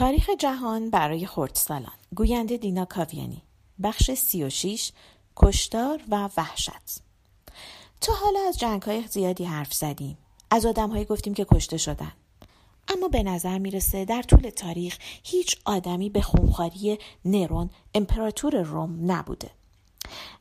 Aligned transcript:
تاریخ 0.00 0.30
جهان 0.38 0.90
برای 0.90 1.26
خردسالان 1.26 1.92
گوینده 2.14 2.56
دینا 2.56 2.84
کاویانی. 2.84 3.42
بخش 3.82 4.10
سی 4.10 4.44
و 4.44 4.50
شیش 4.50 4.92
کشتار 5.36 6.02
و 6.08 6.28
وحشت. 6.36 7.02
تا 8.00 8.12
حالا 8.12 8.40
از 8.48 8.58
جنگ 8.58 8.82
های 8.82 9.02
زیادی 9.02 9.44
حرف 9.44 9.74
زدیم. 9.74 10.18
از 10.50 10.66
آدم 10.66 11.02
گفتیم 11.02 11.34
که 11.34 11.44
کشته 11.44 11.76
شدن. 11.76 12.12
اما 12.88 13.08
به 13.08 13.22
نظر 13.22 13.58
می‌رسه 13.58 14.04
در 14.04 14.22
طول 14.22 14.50
تاریخ 14.50 14.98
هیچ 15.22 15.56
آدمی 15.64 16.10
به 16.10 16.20
خونخواری 16.20 16.98
نرون 17.24 17.70
امپراتور 17.94 18.62
روم 18.62 19.12
نبوده. 19.12 19.50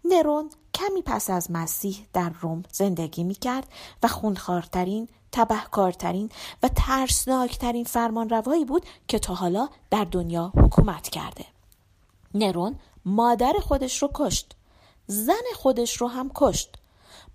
نرون 0.06 0.50
کمی 0.74 1.02
پس 1.02 1.30
از 1.30 1.52
مسیح 1.52 2.06
در 2.14 2.30
روم 2.30 2.64
زندگی 2.72 3.24
می 3.24 3.36
کرد 3.36 3.68
و 4.04 4.08
خونخوارترین 4.08 5.08
تبهکارترین 5.32 6.32
و 6.64 6.70
ترسناکترین 6.76 7.84
فرمانروایی 7.84 8.66
بود 8.66 8.86
که 9.08 9.20
تا 9.20 9.34
حالا 9.34 9.70
در 9.90 10.04
دنیا 10.04 10.52
حکومت 10.56 11.10
کرده. 11.10 11.46
نرون 12.34 12.80
مادر 13.06 13.54
خودش 13.62 14.02
رو 14.02 14.10
کشت. 14.14 14.56
زن 15.08 15.34
خودش 15.56 15.98
رو 15.98 16.08
هم 16.08 16.32
کشت. 16.36 16.76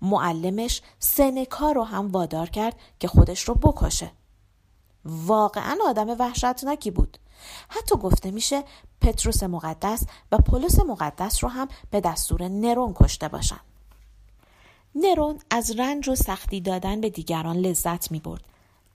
معلمش 0.01 0.81
سنکا 0.99 1.71
رو 1.71 1.83
هم 1.83 2.11
وادار 2.11 2.49
کرد 2.49 2.79
که 2.99 3.07
خودش 3.07 3.41
رو 3.41 3.55
بکشه. 3.55 4.11
واقعا 5.05 5.77
آدم 5.87 6.09
وحشتناکی 6.09 6.91
بود. 6.91 7.17
حتی 7.69 7.95
گفته 7.95 8.31
میشه 8.31 8.63
پتروس 9.01 9.43
مقدس 9.43 10.03
و 10.31 10.37
پولس 10.37 10.79
مقدس 10.79 11.43
رو 11.43 11.49
هم 11.49 11.67
به 11.91 12.01
دستور 12.01 12.47
نرون 12.47 12.93
کشته 12.95 13.27
باشن. 13.27 13.59
نرون 14.95 15.39
از 15.49 15.79
رنج 15.79 16.09
و 16.09 16.15
سختی 16.15 16.61
دادن 16.61 17.01
به 17.01 17.09
دیگران 17.09 17.57
لذت 17.57 18.11
می 18.11 18.19
برد. 18.19 18.43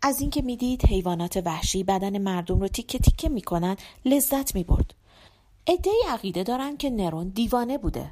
از 0.03 0.21
اینکه 0.21 0.43
می‌دید 0.43 0.87
حیوانات 0.87 1.43
وحشی 1.45 1.85
بدن 1.85 2.19
مردم 2.19 2.61
رو 2.61 2.69
تیکه 2.69 2.99
تیکه 2.99 3.29
می‌کنن 3.29 3.77
لذت 4.05 4.55
می 4.55 4.65
برد. 4.65 4.95
ادهی 5.67 6.03
عقیده 6.09 6.43
دارن 6.43 6.77
که 6.77 6.91
نرون 6.91 7.29
دیوانه 7.29 7.79
بوده. 7.79 8.11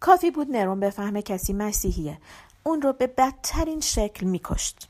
کافی 0.00 0.30
بود 0.30 0.50
نرون 0.50 0.80
بفهمه 0.80 1.22
کسی 1.22 1.52
مسیحیه. 1.52 2.18
اون 2.64 2.82
رو 2.82 2.92
به 2.92 3.06
بدترین 3.06 3.80
شکل 3.80 4.26
میکشت. 4.26 4.88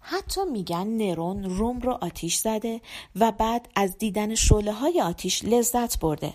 حتی 0.00 0.40
میگن 0.52 0.86
نرون 0.86 1.44
روم 1.44 1.80
رو 1.80 1.92
آتیش 1.92 2.36
زده 2.36 2.80
و 3.16 3.32
بعد 3.32 3.68
از 3.74 3.98
دیدن 3.98 4.34
شعله 4.34 4.72
های 4.72 5.00
آتیش 5.00 5.44
لذت 5.44 5.98
برده. 5.98 6.32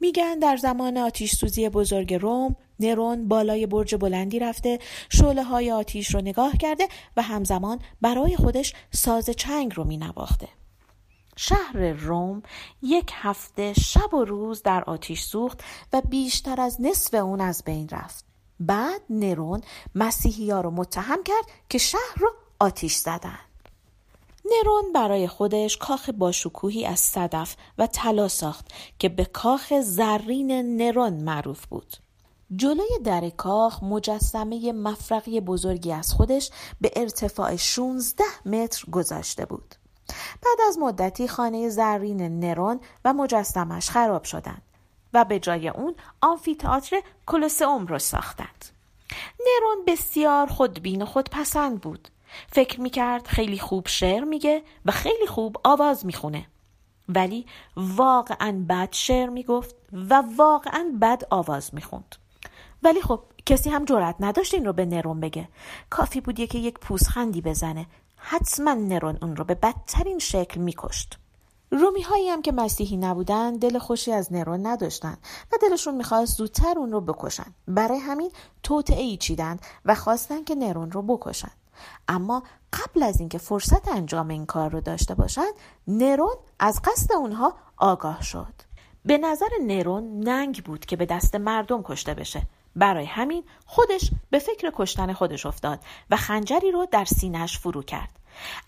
میگن 0.00 0.38
در 0.38 0.56
زمان 0.56 0.96
آتیش 0.96 1.32
سوزی 1.32 1.68
بزرگ 1.68 2.14
روم 2.14 2.56
نرون 2.80 3.28
بالای 3.28 3.66
برج 3.66 3.94
بلندی 3.94 4.38
رفته 4.38 4.78
شعله 5.08 5.42
های 5.42 5.72
آتیش 5.72 6.14
رو 6.14 6.20
نگاه 6.20 6.56
کرده 6.56 6.88
و 7.16 7.22
همزمان 7.22 7.80
برای 8.00 8.36
خودش 8.36 8.74
ساز 8.90 9.30
چنگ 9.30 9.76
رو 9.76 9.84
می 9.84 9.96
نواخته. 9.96 10.48
شهر 11.36 11.92
روم 11.92 12.42
یک 12.82 13.10
هفته 13.14 13.72
شب 13.72 14.14
و 14.14 14.24
روز 14.24 14.62
در 14.62 14.84
آتیش 14.84 15.22
سوخت 15.22 15.60
و 15.92 16.00
بیشتر 16.00 16.60
از 16.60 16.80
نصف 16.80 17.14
اون 17.14 17.40
از 17.40 17.62
بین 17.64 17.88
رفت. 17.88 18.24
بعد 18.60 19.00
نرون 19.10 19.60
مسیحی 19.94 20.50
ها 20.50 20.60
رو 20.60 20.70
متهم 20.70 21.22
کرد 21.22 21.44
که 21.68 21.78
شهر 21.78 22.14
رو 22.16 22.30
آتیش 22.60 22.94
زدن. 22.94 23.38
نرون 24.50 24.92
برای 24.94 25.28
خودش 25.28 25.76
کاخ 25.76 26.10
باشکوهی 26.10 26.86
از 26.86 27.00
صدف 27.00 27.56
و 27.78 27.86
طلا 27.86 28.28
ساخت 28.28 28.66
که 28.98 29.08
به 29.08 29.24
کاخ 29.24 29.72
زرین 29.80 30.76
نرون 30.76 31.12
معروف 31.12 31.66
بود. 31.66 31.96
جلوی 32.56 32.98
در 33.04 33.30
کاخ 33.30 33.82
مجسمه 33.82 34.72
مفرقی 34.72 35.40
بزرگی 35.40 35.92
از 35.92 36.12
خودش 36.12 36.50
به 36.80 36.90
ارتفاع 36.96 37.56
16 37.56 38.24
متر 38.46 38.90
گذاشته 38.90 39.44
بود. 39.44 39.74
بعد 40.42 40.58
از 40.68 40.78
مدتی 40.78 41.28
خانه 41.28 41.68
زرین 41.68 42.40
نرون 42.40 42.80
و 43.04 43.12
مجسمش 43.12 43.90
خراب 43.90 44.24
شدند 44.24 44.62
و 45.14 45.24
به 45.24 45.38
جای 45.38 45.68
اون 45.68 45.94
آمفیتئاتر 46.20 47.00
کلوسئوم 47.26 47.86
را 47.86 47.98
ساختند. 47.98 48.64
نرون 49.40 49.84
بسیار 49.86 50.46
خودبین 50.46 51.02
و 51.02 51.06
خودپسند 51.06 51.80
بود. 51.80 52.08
فکر 52.48 52.80
می‌کرد 52.80 53.26
خیلی 53.26 53.58
خوب 53.58 53.88
شعر 53.88 54.24
میگه 54.24 54.62
و 54.86 54.90
خیلی 54.90 55.26
خوب 55.26 55.56
آواز 55.64 56.06
می‌خونه. 56.06 56.46
ولی 57.08 57.46
واقعا 57.76 58.64
بد 58.68 58.88
شعر 58.90 59.28
می‌گفت 59.28 59.74
و 59.92 60.22
واقعا 60.36 60.92
بد 61.00 61.22
آواز 61.30 61.74
می‌خوند. 61.74 62.16
ولی 62.82 63.00
خب 63.02 63.20
کسی 63.46 63.70
هم 63.70 63.84
جرأت 63.84 64.16
نداشت 64.20 64.54
این 64.54 64.64
رو 64.64 64.72
به 64.72 64.86
نرون 64.86 65.20
بگه. 65.20 65.48
کافی 65.90 66.20
بود 66.20 66.48
که 66.48 66.58
یک 66.58 66.78
پوزخندی 66.78 67.40
بزنه. 67.40 67.86
حتما 68.16 68.74
نرون 68.74 69.18
اون 69.22 69.36
رو 69.36 69.44
به 69.44 69.54
بدترین 69.54 70.18
شکل 70.18 70.60
میکشت. 70.60 71.18
رومی 71.70 72.02
هایی 72.02 72.28
هم 72.28 72.42
که 72.42 72.52
مسیحی 72.52 72.96
نبودن 72.96 73.56
دل 73.56 73.78
خوشی 73.78 74.12
از 74.12 74.32
نرون 74.32 74.66
نداشتن 74.66 75.16
و 75.52 75.56
دلشون 75.62 75.94
می‌خواست 75.94 76.36
زودتر 76.36 76.74
اون 76.76 76.92
رو 76.92 77.00
بکشن. 77.00 77.54
برای 77.68 77.98
همین 77.98 78.30
توطعه 78.62 79.02
ای 79.02 79.16
چیدند 79.16 79.60
و 79.84 79.94
خواستن 79.94 80.44
که 80.44 80.54
نرون 80.54 80.90
رو 80.90 81.02
بکشن. 81.02 81.50
اما 82.08 82.42
قبل 82.72 83.02
از 83.02 83.20
اینکه 83.20 83.38
فرصت 83.38 83.88
انجام 83.88 84.28
این 84.28 84.46
کار 84.46 84.70
رو 84.70 84.80
داشته 84.80 85.14
باشند 85.14 85.52
نرون 85.88 86.36
از 86.58 86.80
قصد 86.84 87.12
اونها 87.12 87.54
آگاه 87.76 88.22
شد 88.22 88.54
به 89.04 89.18
نظر 89.18 89.48
نرون 89.62 90.20
ننگ 90.20 90.64
بود 90.64 90.86
که 90.86 90.96
به 90.96 91.06
دست 91.06 91.34
مردم 91.34 91.82
کشته 91.82 92.14
بشه 92.14 92.42
برای 92.76 93.04
همین 93.04 93.44
خودش 93.66 94.10
به 94.30 94.38
فکر 94.38 94.72
کشتن 94.74 95.12
خودش 95.12 95.46
افتاد 95.46 95.80
و 96.10 96.16
خنجری 96.16 96.70
رو 96.70 96.86
در 96.90 97.04
سینهش 97.04 97.58
فرو 97.58 97.82
کرد. 97.82 98.10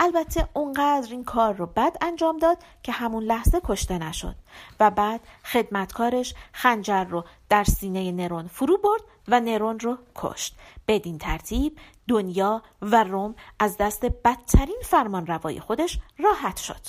البته 0.00 0.48
اونقدر 0.54 1.10
این 1.10 1.24
کار 1.24 1.54
رو 1.54 1.66
بد 1.66 1.96
انجام 2.00 2.38
داد 2.38 2.58
که 2.82 2.92
همون 2.92 3.24
لحظه 3.24 3.60
کشته 3.64 3.98
نشد 3.98 4.34
و 4.80 4.90
بعد 4.90 5.20
خدمتکارش 5.44 6.34
خنجر 6.52 7.04
رو 7.04 7.24
در 7.48 7.64
سینه 7.64 8.12
نرون 8.12 8.46
فرو 8.46 8.78
برد 8.78 9.02
و 9.28 9.40
نرون 9.40 9.80
رو 9.80 9.98
کشت. 10.14 10.56
بدین 10.88 11.18
ترتیب 11.18 11.78
دنیا 12.08 12.62
و 12.82 13.04
روم 13.04 13.34
از 13.58 13.76
دست 13.76 14.06
بدترین 14.06 14.80
فرمان 14.84 15.26
روای 15.26 15.60
خودش 15.60 15.98
راحت 16.18 16.56
شد. 16.56 16.86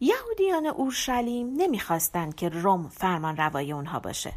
یهودیان 0.00 0.66
اورشلیم 0.66 1.52
نمی‌خواستند 1.56 2.34
که 2.34 2.48
روم 2.48 2.88
فرمان 2.88 3.36
روای 3.36 3.72
اونها 3.72 3.98
باشه. 3.98 4.32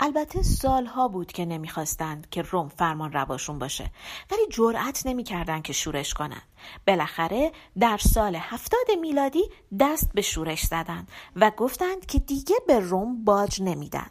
البته 0.00 0.42
سالها 0.42 1.08
بود 1.08 1.32
که 1.32 1.44
نمی‌خواستند 1.44 2.30
که 2.30 2.42
روم 2.42 2.68
فرمان 2.68 3.12
رواشون 3.12 3.58
باشه 3.58 3.90
ولی 4.30 4.46
جرأت 4.50 5.06
نمی‌کردند 5.06 5.62
که 5.62 5.72
شورش 5.72 6.14
کنند 6.14 6.42
بالاخره 6.86 7.52
در 7.78 7.96
سال 7.96 8.36
هفتاد 8.36 8.86
میلادی 9.00 9.44
دست 9.80 10.10
به 10.14 10.22
شورش 10.22 10.62
زدند 10.62 11.08
و 11.36 11.50
گفتند 11.50 12.06
که 12.06 12.18
دیگه 12.18 12.56
به 12.66 12.80
روم 12.80 13.24
باج 13.24 13.62
نمیدن 13.62 14.10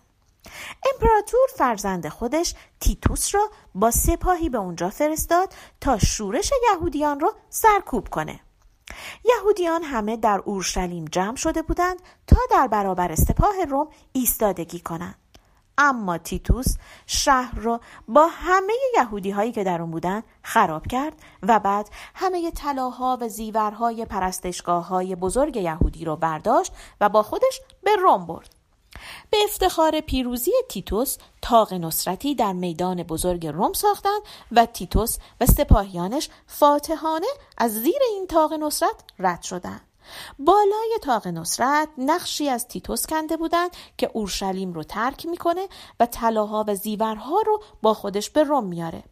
امپراتور 0.93 1.47
فرزند 1.55 2.07
خودش 2.07 2.53
تیتوس 2.79 3.35
را 3.35 3.49
با 3.75 3.91
سپاهی 3.91 4.49
به 4.49 4.57
اونجا 4.57 4.89
فرستاد 4.89 5.53
تا 5.81 5.97
شورش 5.97 6.51
یهودیان 6.71 7.19
را 7.19 7.33
سرکوب 7.49 8.09
کنه 8.09 8.39
یهودیان 9.25 9.83
همه 9.83 10.17
در 10.17 10.41
اورشلیم 10.45 11.05
جمع 11.05 11.35
شده 11.35 11.61
بودند 11.61 12.01
تا 12.27 12.37
در 12.51 12.67
برابر 12.67 13.15
سپاه 13.15 13.65
روم 13.69 13.87
ایستادگی 14.13 14.79
کنند 14.79 15.15
اما 15.77 16.17
تیتوس 16.17 16.77
شهر 17.05 17.59
را 17.59 17.81
با 18.07 18.27
همه 18.27 18.73
یهودی 18.97 19.31
هایی 19.31 19.51
که 19.51 19.63
در 19.63 19.81
اون 19.81 19.91
بودن 19.91 20.23
خراب 20.43 20.87
کرد 20.87 21.13
و 21.43 21.59
بعد 21.59 21.89
همه 22.15 22.51
طلاها 22.51 23.17
و 23.21 23.29
زیورهای 23.29 24.05
پرستشگاه 24.05 24.87
های 24.87 25.15
بزرگ 25.15 25.55
یهودی 25.55 26.05
را 26.05 26.15
برداشت 26.15 26.73
و 27.01 27.09
با 27.09 27.23
خودش 27.23 27.61
به 27.83 27.95
روم 27.95 28.25
برد. 28.25 28.56
به 29.29 29.37
افتخار 29.43 29.99
پیروزی 29.99 30.51
تیتوس 30.69 31.17
تاق 31.41 31.73
نصرتی 31.73 32.35
در 32.35 32.53
میدان 32.53 33.03
بزرگ 33.03 33.47
روم 33.47 33.73
ساختند 33.73 34.21
و 34.51 34.65
تیتوس 34.65 35.17
و 35.41 35.45
سپاهیانش 35.45 36.29
فاتحانه 36.47 37.27
از 37.57 37.73
زیر 37.73 38.01
این 38.09 38.27
تاق 38.27 38.53
نصرت 38.53 38.95
رد 39.19 39.41
شدند. 39.41 39.81
بالای 40.39 40.97
تاق 41.01 41.27
نصرت 41.27 41.89
نقشی 41.97 42.49
از 42.49 42.67
تیتوس 42.67 43.05
کنده 43.07 43.37
بودند 43.37 43.69
که 43.97 44.11
اورشلیم 44.13 44.73
رو 44.73 44.83
ترک 44.83 45.25
می‌کنه 45.25 45.67
و 45.99 46.05
طلاها 46.05 46.65
و 46.67 46.75
زیورها 46.75 47.41
رو 47.41 47.63
با 47.81 47.93
خودش 47.93 48.29
به 48.29 48.43
روم 48.43 48.63
میاره 48.63 49.03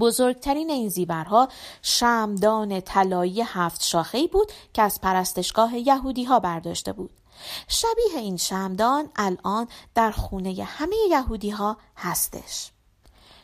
بزرگترین 0.00 0.70
این 0.70 0.88
زیورها 0.88 1.48
شمدان 1.82 2.80
طلایی 2.80 3.42
هفت 3.42 3.84
شاخه‌ای 3.84 4.28
بود 4.28 4.52
که 4.72 4.82
از 4.82 5.00
پرستشگاه 5.00 5.78
یهودی 5.78 6.24
ها 6.24 6.40
برداشته 6.40 6.92
بود 6.92 7.19
شبیه 7.68 8.16
این 8.16 8.36
شمدان 8.36 9.10
الان 9.16 9.68
در 9.94 10.10
خونه 10.10 10.64
همه 10.64 10.96
یهودی 11.10 11.50
ها 11.50 11.76
هستش 11.96 12.70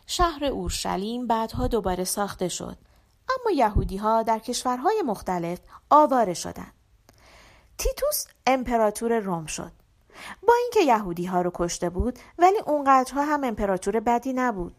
شهر 0.06 0.44
اورشلیم 0.44 1.26
بعدها 1.26 1.68
دوباره 1.68 2.04
ساخته 2.04 2.48
شد 2.48 2.76
اما 3.28 3.50
یهودی 3.56 3.96
ها 3.96 4.22
در 4.22 4.38
کشورهای 4.38 5.02
مختلف 5.06 5.58
آواره 5.90 6.34
شدند. 6.34 6.72
تیتوس 7.78 8.26
امپراتور 8.46 9.18
روم 9.18 9.46
شد. 9.46 9.72
با 10.48 10.54
اینکه 10.62 10.80
یهودی 10.80 11.26
ها 11.26 11.40
رو 11.42 11.50
کشته 11.54 11.90
بود 11.90 12.18
ولی 12.38 12.58
اونقدرها 12.58 13.24
هم 13.24 13.44
امپراتور 13.44 14.00
بدی 14.00 14.32
نبود. 14.32 14.74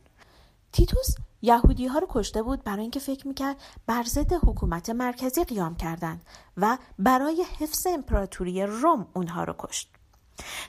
تیتوس 0.71 1.15
یهودی 1.47 1.87
ها 1.87 1.99
رو 1.99 2.07
کشته 2.09 2.43
بود 2.43 2.63
برای 2.63 2.81
اینکه 2.81 2.99
فکر 2.99 3.27
می‌کرد 3.27 3.55
بر 3.87 4.03
ضد 4.03 4.33
حکومت 4.33 4.89
مرکزی 4.89 5.43
قیام 5.43 5.75
کردند 5.75 6.25
و 6.57 6.77
برای 6.99 7.45
حفظ 7.59 7.87
امپراتوری 7.87 8.63
روم 8.63 9.07
اونها 9.13 9.43
رو 9.43 9.55
کشت. 9.57 9.89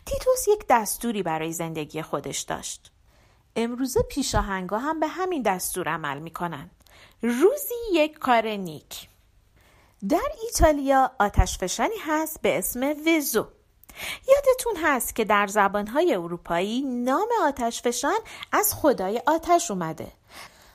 تیتوس 0.07 0.49
یک 0.49 0.65
دستوری 0.71 1.23
برای 1.23 1.53
زندگی 1.53 2.03
خودش 2.03 2.41
داشت. 2.41 2.93
امروزه 3.57 4.03
پیشاهنگا 4.03 4.79
هم 4.79 5.01
به 5.01 5.07
همین 5.07 5.43
دستور 5.43 5.89
عمل 5.89 6.19
می‌کنن. 6.19 6.71
روزی 7.23 7.75
یک 7.93 8.19
کار 8.19 8.47
نیک. 8.47 9.09
در 10.09 10.33
ایتالیا 10.43 11.11
آتشفشانی 11.19 11.99
هست 12.07 12.43
به 12.43 12.59
اسم 12.59 12.95
وزو. 13.07 13.47
یادتون 14.29 14.77
هست 14.83 15.15
که 15.15 15.25
در 15.25 15.47
زبانهای 15.47 16.15
اروپایی 16.15 16.83
نام 16.83 17.29
آتشفشان 17.43 18.19
از 18.53 18.75
خدای 18.75 19.23
آتش 19.27 19.71
اومده 19.71 20.13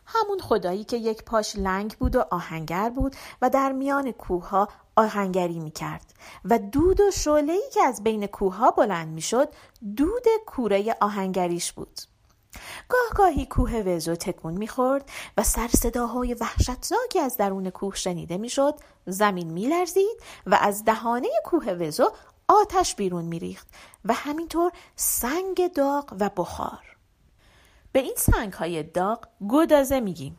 همون 0.05 0.39
خدایی 0.39 0.83
که 0.83 0.97
یک 0.97 1.23
پاش 1.23 1.55
لنگ 1.55 1.95
بود 1.97 2.15
و 2.15 2.25
آهنگر 2.31 2.89
بود 2.89 3.15
و 3.41 3.49
در 3.49 3.71
میان 3.71 4.11
کوه 4.11 4.49
ها 4.49 4.67
آهنگری 4.95 5.59
می 5.59 5.71
کرد 5.71 6.13
و 6.45 6.59
دود 6.59 7.01
و 7.01 7.11
شعله 7.11 7.59
که 7.73 7.83
از 7.83 8.03
بین 8.03 8.27
کوه 8.27 8.55
ها 8.55 8.71
بلند 8.71 9.07
می 9.07 9.21
شد 9.21 9.49
دود 9.97 10.25
کوره 10.45 10.95
آهنگریش 11.01 11.71
بود. 11.71 11.99
گاه 12.89 13.09
گاهی 13.15 13.45
کوه 13.45 13.71
وزو 13.75 14.15
تکون 14.15 14.53
می‌خورد 14.53 15.09
و 15.37 15.43
سر 15.43 15.67
صداهای 15.67 16.33
وحشتناکی 16.33 17.19
از 17.19 17.37
درون 17.37 17.69
کوه 17.69 17.95
شنیده 17.95 18.37
می‌شد. 18.37 18.75
زمین 19.05 19.51
میلرزید 19.53 20.17
و 20.45 20.57
از 20.61 20.85
دهانه 20.85 21.29
کوه 21.45 21.69
وزو 21.71 22.11
آتش 22.47 22.95
بیرون 22.95 23.25
میریخت 23.25 23.67
و 24.05 24.13
همینطور 24.13 24.71
سنگ 24.95 25.73
داغ 25.73 26.15
و 26.19 26.29
بخار. 26.37 26.92
به 27.93 27.99
این 27.99 28.15
سنگ 28.17 28.53
های 28.53 28.83
داغ 28.83 29.27
گدازه 29.49 29.99
میگیم. 29.99 30.37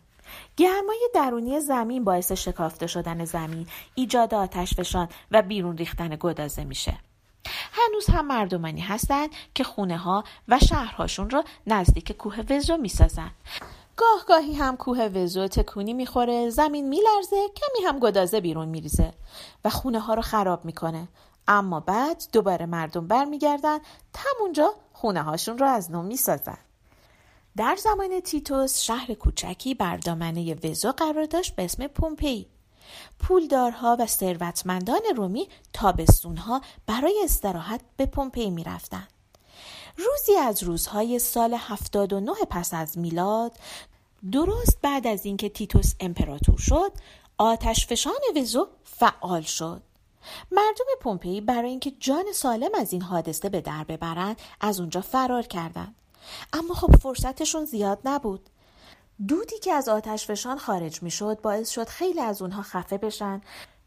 گرمای 0.56 1.08
درونی 1.14 1.60
زمین 1.60 2.04
باعث 2.04 2.32
شکافته 2.32 2.86
شدن 2.86 3.24
زمین 3.24 3.66
ایجاد 3.94 4.34
آتش 4.34 4.74
فشان 4.74 5.08
و 5.30 5.42
بیرون 5.42 5.76
ریختن 5.76 6.16
گدازه 6.20 6.64
میشه. 6.64 6.98
هنوز 7.72 8.06
هم 8.06 8.26
مردمانی 8.26 8.80
هستند 8.80 9.30
که 9.54 9.64
خونه 9.64 9.96
ها 9.96 10.24
و 10.48 10.58
شهرهاشون 10.58 11.30
را 11.30 11.44
نزدیک 11.66 12.12
کوه 12.12 12.40
وزو 12.50 12.76
می‌سازن 12.76 13.30
گاه 13.96 14.24
گاهی 14.28 14.54
هم 14.54 14.76
کوه 14.76 14.98
وزو 15.14 15.48
تکونی 15.48 15.94
می‌خوره 15.94 16.50
زمین 16.50 16.88
میلرزه 16.88 17.48
کمی 17.56 17.86
هم 17.86 17.98
گدازه 17.98 18.40
بیرون 18.40 18.68
میریزه 18.68 19.12
و 19.64 19.70
خونه 19.70 20.00
ها 20.00 20.14
رو 20.14 20.22
خراب 20.22 20.64
می‌کنه. 20.64 21.08
اما 21.48 21.80
بعد 21.80 22.24
دوباره 22.32 22.66
مردم 22.66 23.06
برمیگردن 23.06 23.78
تمونجا 24.12 24.74
خونه 24.92 25.22
هاشون 25.22 25.58
رو 25.58 25.66
از 25.66 25.90
نو 25.90 26.02
می‌سازن. 26.02 26.58
در 27.56 27.76
زمان 27.76 28.20
تیتوس 28.20 28.80
شهر 28.80 29.14
کوچکی 29.14 29.74
بر 29.74 29.96
دامنه 29.96 30.54
وزو 30.54 30.92
قرار 30.92 31.26
داشت 31.26 31.56
به 31.56 31.64
اسم 31.64 31.86
پومپئی 31.86 32.46
پولدارها 33.18 33.96
و 34.00 34.06
ثروتمندان 34.06 35.00
رومی 35.16 35.48
تابستونها 35.72 36.60
برای 36.86 37.20
استراحت 37.24 37.80
به 37.96 38.06
پومپئی 38.06 38.50
می‌رفتند. 38.50 39.08
روزی 39.96 40.36
از 40.36 40.62
روزهای 40.62 41.18
سال 41.18 41.54
79 41.54 42.32
پس 42.50 42.74
از 42.74 42.98
میلاد 42.98 43.52
درست 44.32 44.78
بعد 44.82 45.06
از 45.06 45.26
اینکه 45.26 45.48
تیتوس 45.48 45.94
امپراتور 46.00 46.58
شد 46.58 46.92
آتش 47.38 47.86
فشان 47.86 48.20
وزو 48.36 48.66
فعال 48.84 49.42
شد. 49.42 49.82
مردم 50.52 50.84
پومپئی 51.00 51.40
برای 51.40 51.70
اینکه 51.70 51.90
جان 51.90 52.24
سالم 52.34 52.70
از 52.74 52.92
این 52.92 53.02
حادثه 53.02 53.48
به 53.48 53.60
در 53.60 53.84
ببرند 53.84 54.36
از 54.60 54.80
اونجا 54.80 55.00
فرار 55.00 55.42
کردند. 55.42 55.94
اما 56.52 56.74
خب 56.74 56.96
فرصتشون 56.96 57.64
زیاد 57.64 57.98
نبود 58.04 58.50
دودی 59.28 59.58
که 59.58 59.72
از 59.72 59.88
آتش 59.88 60.26
فشان 60.26 60.58
خارج 60.58 61.02
می 61.02 61.10
شد 61.10 61.40
باعث 61.42 61.70
شد 61.70 61.88
خیلی 61.88 62.20
از 62.20 62.42
اونها 62.42 62.62
خفه 62.62 62.98
بشن 62.98 63.40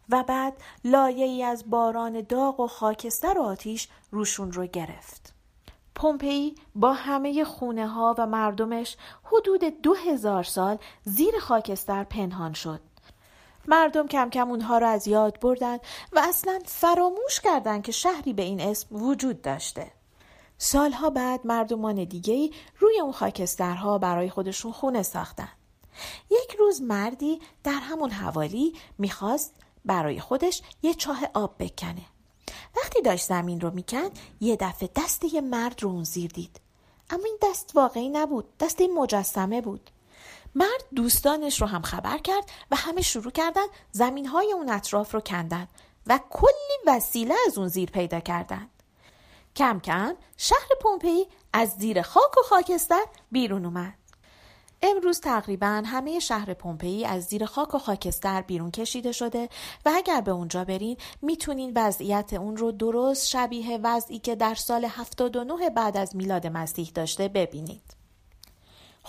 و 0.09 0.23
بعد 0.23 0.53
لایه 0.83 1.25
ای 1.25 1.43
از 1.43 1.69
باران 1.69 2.21
داغ 2.21 2.59
و 2.59 2.67
خاکستر 2.67 3.37
و 3.37 3.41
آتیش 3.41 3.87
روشون 4.11 4.51
رو 4.51 4.65
گرفت. 4.65 5.33
پومپئی 5.95 6.55
با 6.75 6.93
همه 6.93 7.43
خونه 7.43 7.87
ها 7.87 8.15
و 8.17 8.27
مردمش 8.27 8.97
حدود 9.23 9.81
دو 9.81 9.93
هزار 9.93 10.43
سال 10.43 10.77
زیر 11.03 11.39
خاکستر 11.39 12.03
پنهان 12.03 12.53
شد. 12.53 12.79
مردم 13.67 14.07
کم 14.07 14.29
کم 14.29 14.49
اونها 14.49 14.77
را 14.77 14.89
از 14.89 15.07
یاد 15.07 15.39
بردن 15.39 15.77
و 16.13 16.19
اصلا 16.19 16.59
فراموش 16.65 17.39
کردند 17.39 17.83
که 17.83 17.91
شهری 17.91 18.33
به 18.33 18.43
این 18.43 18.61
اسم 18.61 18.95
وجود 18.95 19.41
داشته. 19.41 19.96
سالها 20.57 21.09
بعد 21.09 21.47
مردمان 21.47 22.03
دیگه 22.03 22.49
روی 22.79 22.99
اون 22.99 23.11
خاکسترها 23.11 23.97
برای 23.97 24.29
خودشون 24.29 24.71
خونه 24.71 25.03
ساختن. 25.03 25.49
یک 26.29 26.55
روز 26.59 26.81
مردی 26.81 27.41
در 27.63 27.79
همون 27.79 28.09
حوالی 28.11 28.73
می‌خواست 28.97 29.53
برای 29.85 30.19
خودش 30.19 30.61
یه 30.81 30.93
چاه 30.93 31.19
آب 31.33 31.55
بکنه. 31.59 32.05
وقتی 32.77 33.01
داشت 33.01 33.25
زمین 33.25 33.61
رو 33.61 33.71
میکن 33.71 34.09
یه 34.39 34.55
دفعه 34.55 34.89
دست 34.95 35.33
یه 35.33 35.41
مرد 35.41 35.83
رو 35.83 35.89
اون 35.89 36.03
زیر 36.03 36.31
دید. 36.31 36.59
اما 37.09 37.23
این 37.25 37.37
دست 37.43 37.71
واقعی 37.75 38.09
نبود. 38.09 38.57
دست 38.59 38.81
این 38.81 38.93
مجسمه 38.93 39.61
بود. 39.61 39.89
مرد 40.55 40.83
دوستانش 40.95 41.61
رو 41.61 41.67
هم 41.67 41.81
خبر 41.81 42.17
کرد 42.17 42.51
و 42.71 42.75
همه 42.75 43.01
شروع 43.01 43.31
کردن 43.31 43.65
زمین 43.91 44.25
های 44.25 44.53
اون 44.53 44.69
اطراف 44.69 45.13
رو 45.13 45.19
کندن 45.21 45.67
و 46.07 46.19
کلی 46.29 46.77
وسیله 46.87 47.35
از 47.47 47.57
اون 47.57 47.67
زیر 47.67 47.89
پیدا 47.89 48.19
کردن. 48.19 48.69
کم 49.57 49.79
کم 49.79 50.15
شهر 50.37 50.67
پومپئی 50.81 51.27
از 51.53 51.69
زیر 51.69 52.01
خاک 52.01 52.37
و 52.37 52.41
خاکستر 52.49 53.05
بیرون 53.31 53.65
اومد. 53.65 53.93
امروز 54.81 55.19
تقریبا 55.19 55.83
همه 55.85 56.19
شهر 56.19 56.53
پومپئی 56.53 57.05
از 57.05 57.23
زیر 57.23 57.45
خاک 57.45 57.75
و 57.75 57.77
خاکستر 57.77 58.41
بیرون 58.41 58.71
کشیده 58.71 59.11
شده 59.11 59.49
و 59.85 59.91
اگر 59.95 60.21
به 60.21 60.31
اونجا 60.31 60.63
برین 60.63 60.97
می‌تونین 61.21 61.71
وضعیت 61.75 62.33
اون 62.33 62.57
رو 62.57 62.71
درست 62.71 63.27
شبیه 63.27 63.79
وضعی 63.83 64.19
که 64.19 64.35
در 64.35 64.55
سال 64.55 64.85
79 64.85 65.69
بعد 65.69 65.97
از 65.97 66.15
میلاد 66.15 66.47
مسیح 66.47 66.91
داشته 66.95 67.27
ببینید. 67.27 67.96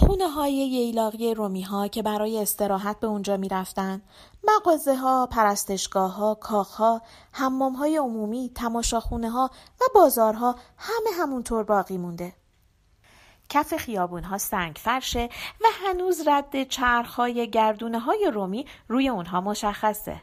خونه 0.00 0.28
های 0.28 0.52
ییلاقی 0.52 1.34
رومی 1.34 1.62
ها 1.62 1.88
که 1.88 2.02
برای 2.02 2.42
استراحت 2.42 3.00
به 3.00 3.06
اونجا 3.06 3.36
می 3.36 3.48
رفتن، 3.48 4.02
مغازه 4.44 4.96
ها، 4.96 5.26
پرستشگاه 5.26 6.14
ها، 6.14 6.34
کاخ 6.34 6.74
ها، 6.74 7.02
حمام 7.32 7.72
های 7.72 7.96
عمومی، 7.96 8.50
تماشاخونه 8.54 9.30
ها 9.30 9.50
و 9.80 9.84
بازارها 9.94 10.54
همه 10.76 11.10
همونطور 11.20 11.64
باقی 11.64 11.98
مونده. 11.98 12.32
کف 13.48 13.76
خیابون 13.76 14.22
ها 14.24 14.38
سنگ 14.38 14.76
فرشه 14.76 15.28
و 15.60 15.66
هنوز 15.84 16.28
رد 16.28 16.68
چرخ 16.68 17.14
های 17.14 17.50
گردونه 17.50 17.98
های 17.98 18.30
رومی 18.34 18.66
روی 18.88 19.08
اونها 19.08 19.40
مشخصه. 19.40 20.20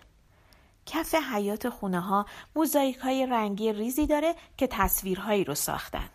کف 0.85 1.15
حیات 1.15 1.69
خونه 1.69 1.99
ها 1.99 2.25
موزاییک 2.55 2.97
های 2.97 3.25
رنگی 3.25 3.73
ریزی 3.73 4.07
داره 4.07 4.35
که 4.57 4.67
تصویرهایی 4.67 5.43
رو 5.43 5.55
ساختن. 5.55 6.09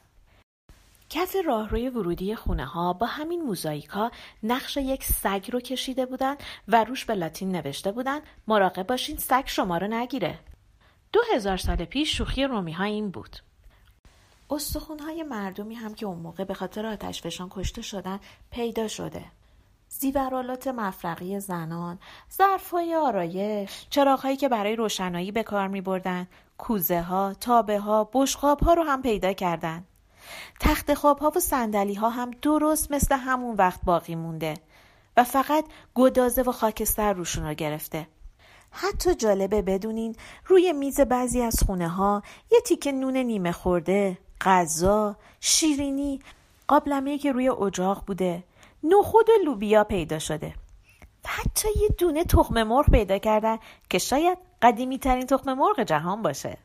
کف 1.11 1.37
راهروی 1.47 1.89
ورودی 1.89 2.35
خونه 2.35 2.65
ها 2.65 2.93
با 2.93 3.07
همین 3.07 3.43
موزاییک 3.43 3.87
ها 3.87 4.11
نقش 4.43 4.77
یک 4.77 5.05
سگ 5.05 5.51
رو 5.53 5.61
کشیده 5.61 6.07
بودن 6.07 6.37
و 6.69 6.85
روش 6.85 7.05
به 7.05 7.15
لاتین 7.15 7.57
نوشته 7.57 7.93
بودن 7.93 8.21
مراقب 8.49 8.87
باشین 8.87 9.17
سگ 9.17 9.43
شما 9.47 9.79
رو 9.79 9.87
نگیره. 9.87 10.39
دو 11.13 11.21
هزار 11.35 11.57
سال 11.57 11.85
پیش 11.85 12.17
شوخی 12.17 12.45
رومی 12.45 12.73
ها 12.73 12.85
این 12.85 13.11
بود. 13.11 13.37
استخون 14.51 14.99
های 14.99 15.23
مردمی 15.23 15.75
هم 15.75 15.95
که 15.95 16.07
اون 16.07 16.19
موقع 16.19 16.45
به 16.45 16.55
خاطر 16.55 16.87
آتش 16.87 17.23
فشان 17.23 17.49
کشته 17.51 17.83
شدن 17.83 18.21
پیدا 18.51 18.89
شده. 18.89 19.25
زیورالات 19.89 20.69
مفرقی 20.69 21.41
زنان، 21.41 21.99
ظرفهای 22.33 22.95
آرایش، 22.95 23.87
چراغهایی 23.91 24.37
که 24.37 24.49
برای 24.49 24.77
روشنایی 24.77 25.33
به 25.33 25.43
کار 25.43 25.69
می 25.69 25.81
بردن، 25.81 26.29
کوزه 26.59 27.03
ها، 27.03 27.35
تابه 27.41 27.79
ها، 27.79 28.11
بشقاب 28.13 28.61
ها 28.61 28.75
رو 28.75 28.83
هم 28.83 29.03
پیدا 29.03 29.33
کردند. 29.33 29.90
تخت 30.61 30.95
خواب 30.95 31.19
ها 31.19 31.33
و 31.37 31.41
سندلی 31.41 31.95
ها 31.95 32.09
هم 32.09 32.31
درست 32.43 32.93
مثل 32.93 33.15
همون 33.15 33.57
وقت 33.57 33.81
باقی 33.85 34.15
مونده 34.15 34.55
و 35.17 35.25
فقط 35.25 35.65
گدازه 35.95 36.43
و 36.43 36.53
خاکستر 36.53 37.13
روشون 37.13 37.47
رو 37.47 37.55
گرفته. 37.55 38.09
حتی 38.71 39.15
جالبه 39.15 39.63
بدونین 39.63 40.17
روی 40.47 40.73
میز 40.73 41.01
بعضی 41.01 41.43
از 41.43 41.63
خونه 41.67 41.89
ها 41.89 42.23
یه 42.51 42.61
تیکه 42.61 42.93
نون 42.93 43.17
نیمه 43.17 43.53
خورده، 43.53 44.19
غذا، 44.41 45.17
شیرینی، 45.41 46.21
قابلمه 46.69 47.19
که 47.19 47.33
روی 47.33 47.49
اجاق 47.49 48.05
بوده، 48.07 48.45
نخود 48.85 49.29
و 49.31 49.33
لوبیا 49.45 49.85
پیدا 49.85 50.19
شده. 50.19 50.55
حتی 51.27 51.69
یه 51.81 51.89
دونه 51.99 52.25
تخم 52.25 52.63
مرغ 52.63 52.91
پیدا 52.91 53.19
کردن 53.19 53.59
که 53.91 53.99
شاید 53.99 54.39
قدیمی 54.63 54.99
ترین 54.99 55.27
تخم 55.27 55.53
مرغ 55.53 55.83
جهان 55.83 56.23
باشه. 56.23 56.59